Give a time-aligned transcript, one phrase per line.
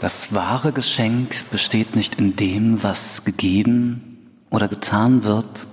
[0.00, 4.18] Das wahre Geschenk besteht nicht in dem, was gegeben
[4.50, 5.66] oder getan wird,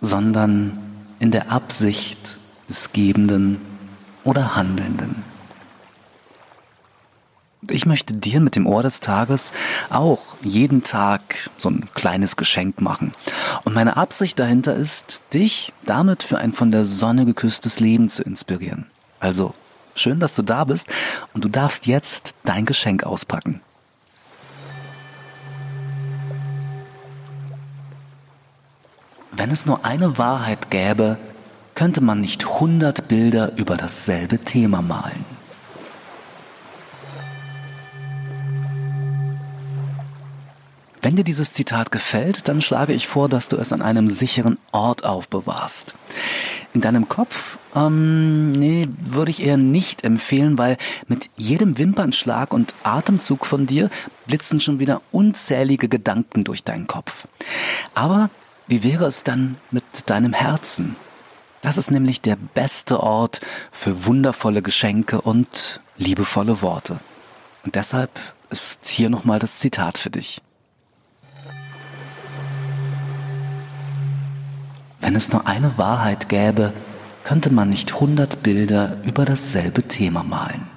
[0.00, 0.78] sondern
[1.20, 2.36] in der Absicht
[2.68, 3.60] des Gebenden
[4.24, 5.24] oder Handelnden.
[7.70, 9.52] Ich möchte dir mit dem Ohr des Tages
[9.88, 13.14] auch jeden Tag so ein kleines Geschenk machen.
[13.64, 18.22] Und meine Absicht dahinter ist, dich damit für ein von der Sonne geküsstes Leben zu
[18.22, 18.86] inspirieren.
[19.20, 19.54] Also,
[19.94, 20.88] schön, dass du da bist
[21.34, 23.60] und du darfst jetzt dein Geschenk auspacken.
[29.34, 31.16] Wenn es nur eine Wahrheit gäbe,
[31.74, 35.24] könnte man nicht hundert Bilder über dasselbe Thema malen.
[41.00, 44.58] Wenn dir dieses Zitat gefällt, dann schlage ich vor, dass du es an einem sicheren
[44.70, 45.94] Ort aufbewahrst.
[46.74, 50.76] In deinem Kopf, ähm, nee, würde ich eher nicht empfehlen, weil
[51.08, 53.88] mit jedem Wimpernschlag und Atemzug von dir
[54.26, 57.26] blitzen schon wieder unzählige Gedanken durch deinen Kopf.
[57.94, 58.30] Aber
[58.72, 60.96] wie wäre es dann mit deinem Herzen?
[61.60, 66.98] Das ist nämlich der beste Ort für wundervolle Geschenke und liebevolle Worte.
[67.66, 70.40] Und deshalb ist hier nochmal das Zitat für dich.
[75.00, 76.72] Wenn es nur eine Wahrheit gäbe,
[77.24, 80.71] könnte man nicht hundert Bilder über dasselbe Thema malen.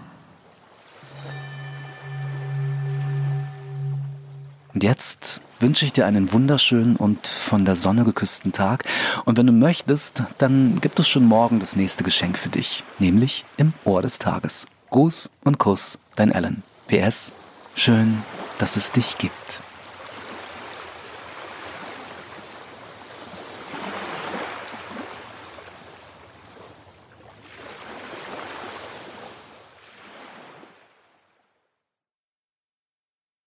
[4.75, 8.83] Und jetzt wünsche ich dir einen wunderschönen und von der Sonne geküssten Tag.
[9.23, 13.45] Und wenn du möchtest, dann gibt es schon morgen das nächste Geschenk für dich, nämlich
[13.55, 14.67] im Ohr des Tages.
[14.89, 16.61] Gruß und Kuss, dein Ellen.
[16.87, 17.31] PS,
[17.73, 18.21] schön,
[18.57, 19.61] dass es dich gibt.